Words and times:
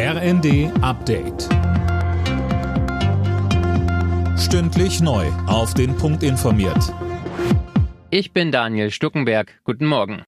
RND 0.00 0.70
Update. 0.80 1.48
Stündlich 4.38 5.00
neu. 5.00 5.26
Auf 5.48 5.74
den 5.74 5.96
Punkt 5.96 6.22
informiert. 6.22 6.94
Ich 8.08 8.32
bin 8.32 8.52
Daniel 8.52 8.92
Stuckenberg. 8.92 9.58
Guten 9.64 9.86
Morgen. 9.86 10.22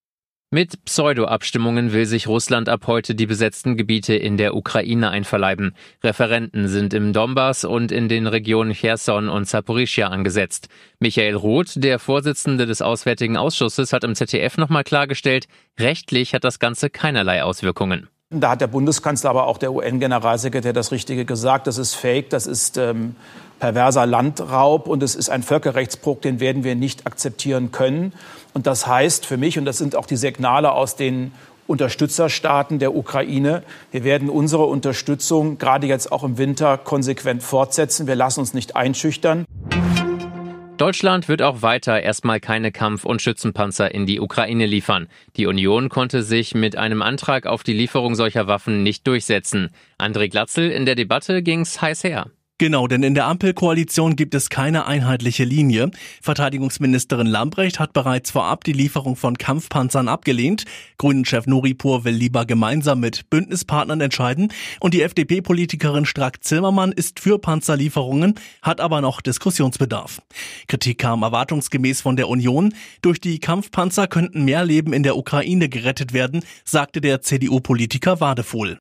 Mit 0.51 0.85
Pseudo-Abstimmungen 0.87 1.93
will 1.93 2.06
sich 2.06 2.27
Russland 2.27 2.69
ab 2.69 2.88
heute 2.88 3.14
die 3.14 3.27
besetzten 3.27 3.77
Gebiete 3.77 4.17
in 4.17 4.37
der 4.37 4.56
Ukraine 4.56 5.11
einverleiben. 5.11 5.77
Referenten 6.02 6.66
sind 6.66 6.93
im 6.93 7.12
Donbass 7.12 7.64
und 7.64 7.93
in 7.93 8.09
den 8.09 8.27
Regionen 8.27 8.73
Cherson 8.73 9.29
und 9.29 9.45
Zaporischia 9.45 10.09
angesetzt. 10.09 10.68
Michael 10.98 11.37
Roth, 11.37 11.75
der 11.77 12.00
Vorsitzende 12.00 12.66
des 12.66 12.82
Auswärtigen 12.82 13.37
Ausschusses, 13.37 13.93
hat 13.93 14.02
im 14.02 14.16
ZDF 14.16 14.57
nochmal 14.57 14.82
klargestellt, 14.82 15.46
rechtlich 15.79 16.34
hat 16.34 16.43
das 16.43 16.59
Ganze 16.59 16.91
keinerlei 16.91 17.45
Auswirkungen. 17.45 18.09
Da 18.33 18.51
hat 18.51 18.61
der 18.61 18.69
Bundeskanzler, 18.69 19.31
aber 19.31 19.49
auch 19.49 19.59
der 19.59 19.73
UN-Generalsekretär 19.73 20.73
das 20.73 20.93
Richtige 20.93 21.25
gesagt. 21.25 21.66
Das 21.66 21.79
ist 21.79 21.97
Fake, 21.97 22.30
das 22.30 22.47
ist 22.47 22.77
ähm, 22.77 23.16
perverser 23.59 24.07
Landraub 24.07 24.87
und 24.87 25.02
es 25.02 25.16
ist 25.16 25.30
ein 25.30 25.43
Völkerrechtsbruch, 25.43 26.21
den 26.21 26.38
werden 26.38 26.62
wir 26.62 26.77
nicht 26.77 27.09
akzeptieren 27.09 27.73
können. 27.73 28.12
Und 28.55 28.69
das 28.69 28.87
heißt 28.87 29.27
für 29.27 29.37
mich, 29.37 29.59
und 29.59 29.65
das 29.65 29.79
sind 29.79 29.97
auch 29.97 30.07
die 30.07 30.16
Signale 30.16 30.71
aus 30.71 30.95
den 30.95 31.33
Unterstützerstaaten 31.66 32.79
der 32.79 32.95
Ukraine. 32.95 33.65
Wir 33.91 34.05
werden 34.05 34.30
unsere 34.30 34.66
Unterstützung 34.66 35.59
gerade 35.59 35.88
jetzt 35.88 36.12
auch 36.12 36.23
im 36.23 36.38
Winter 36.38 36.79
konsequent 36.79 37.43
fortsetzen. 37.43 38.07
Wir 38.07 38.15
lassen 38.15 38.38
uns 38.38 38.55
nicht 38.55 38.77
einschüchtern. 38.77 39.45
Deutschland 40.80 41.29
wird 41.29 41.43
auch 41.43 41.61
weiter 41.61 42.01
erstmal 42.01 42.41
keine 42.41 42.73
Kampf- 42.73 43.05
und 43.05 43.21
Schützenpanzer 43.21 43.95
in 43.95 44.07
die 44.07 44.19
Ukraine 44.19 44.65
liefern. 44.65 45.09
Die 45.37 45.45
Union 45.45 45.91
konnte 45.91 46.23
sich 46.23 46.55
mit 46.55 46.75
einem 46.75 47.02
Antrag 47.02 47.45
auf 47.45 47.62
die 47.62 47.75
Lieferung 47.75 48.15
solcher 48.15 48.47
Waffen 48.47 48.83
nicht 48.83 49.07
durchsetzen. 49.07 49.69
André 49.98 50.30
Glatzel, 50.30 50.71
in 50.71 50.87
der 50.87 50.95
Debatte 50.95 51.43
ging's 51.43 51.83
heiß 51.83 52.05
her. 52.05 52.30
Genau, 52.60 52.87
denn 52.87 53.02
in 53.02 53.14
der 53.14 53.24
Ampelkoalition 53.24 54.16
gibt 54.16 54.35
es 54.35 54.51
keine 54.51 54.87
einheitliche 54.87 55.45
Linie. 55.45 55.90
Verteidigungsministerin 56.21 57.26
Lambrecht 57.26 57.80
hat 57.80 57.95
bereits 57.95 58.32
vorab 58.32 58.65
die 58.65 58.74
Lieferung 58.74 59.16
von 59.16 59.38
Kampfpanzern 59.38 60.09
abgelehnt. 60.09 60.66
Grünen-Chef 60.98 61.46
Noripur 61.46 62.04
will 62.04 62.12
lieber 62.12 62.45
gemeinsam 62.45 63.01
mit 63.01 63.30
Bündnispartnern 63.30 64.03
entscheiden. 64.03 64.53
Und 64.78 64.93
die 64.93 65.00
FDP-Politikerin 65.00 66.04
Strack-Zimmermann 66.04 66.93
ist 66.93 67.19
für 67.19 67.38
Panzerlieferungen, 67.38 68.34
hat 68.60 68.82
aber 68.82 69.00
noch 69.00 69.22
Diskussionsbedarf. 69.22 70.20
Kritik 70.69 70.98
kam 70.98 71.22
erwartungsgemäß 71.22 72.03
von 72.03 72.16
der 72.16 72.28
Union. 72.28 72.75
Durch 73.00 73.22
die 73.22 73.38
Kampfpanzer 73.38 74.06
könnten 74.06 74.44
mehr 74.44 74.66
Leben 74.66 74.92
in 74.92 75.03
der 75.03 75.16
Ukraine 75.16 75.70
gerettet 75.70 76.12
werden, 76.12 76.44
sagte 76.66 77.00
der 77.00 77.22
CDU-Politiker 77.22 78.20
Wadefohl. 78.20 78.78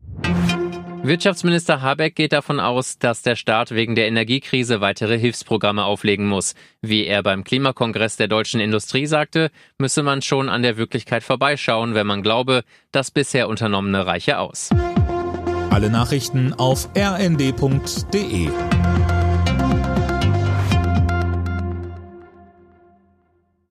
Wirtschaftsminister 1.02 1.82
Habeck 1.82 2.16
geht 2.16 2.34
davon 2.34 2.60
aus, 2.60 3.00
dass 3.00 3.22
der 3.22 3.36
Staat 3.36 3.72
wegen 3.72 3.96
der 3.96 4.08
Energiekrise 4.08 4.82
weitere 4.82 5.18
Hilfsprogramme 5.18 5.86
auflegen 5.86 6.28
muss. 6.28 6.56
Wie 6.82 7.06
er 7.06 7.24
beim 7.24 7.44
Klimakongress 7.44 8.18
der 8.18 8.28
deutschen 8.28 8.60
Industrie 8.60 9.06
sagte, 9.06 9.50
müsse 9.78 10.04
man 10.04 10.22
schon 10.22 10.50
an 10.50 10.62
der 10.62 10.78
Wirklichkeit 10.78 11.24
vorbeischauen, 11.24 11.96
wenn 11.96 12.06
man 12.06 12.22
glaube, 12.22 12.64
das 12.92 13.12
bisher 13.12 13.48
unternommene 13.48 14.06
reiche 14.06 14.40
aus. 14.40 14.70
Alle 15.70 15.90
Nachrichten 15.90 16.54
auf 16.54 16.90
rnd.de 16.98 18.50